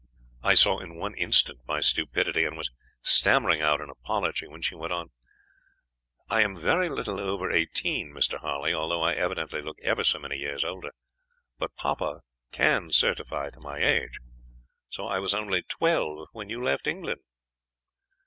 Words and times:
"I 0.41 0.55
saw 0.55 0.79
in 0.79 0.95
one 0.95 1.13
instant 1.13 1.59
my 1.67 1.79
stupidity, 1.79 2.43
and 2.43 2.57
was 2.57 2.71
stammering 3.03 3.61
out 3.61 3.81
an 3.81 3.91
apology, 3.91 4.47
when 4.47 4.63
she 4.63 4.73
went 4.73 4.91
on: 4.91 5.11
"'I 6.27 6.41
am 6.41 6.55
very 6.59 6.89
little 6.89 7.19
over 7.19 7.51
eighteen, 7.51 8.11
Mr. 8.11 8.39
Harley, 8.39 8.73
although 8.73 9.03
I 9.03 9.13
evidently 9.13 9.61
look 9.61 9.77
ever 9.83 10.03
so 10.03 10.17
many 10.17 10.37
years 10.37 10.63
older; 10.63 10.95
but 11.59 11.75
papa 11.75 12.21
can 12.51 12.89
certify 12.89 13.51
to 13.51 13.59
my 13.59 13.77
age; 13.77 14.19
so 14.89 15.05
I 15.05 15.19
was 15.19 15.35
only 15.35 15.61
twelve 15.61 16.29
when 16.31 16.49
you 16.49 16.63
left 16.63 16.87
England.' 16.87 17.21